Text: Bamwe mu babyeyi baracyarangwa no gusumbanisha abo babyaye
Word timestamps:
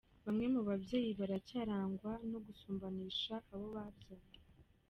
Bamwe 0.25 0.45
mu 0.53 0.61
babyeyi 0.69 1.11
baracyarangwa 1.19 2.11
no 2.31 2.39
gusumbanisha 2.45 3.33
abo 3.53 3.65
babyaye 3.75 4.27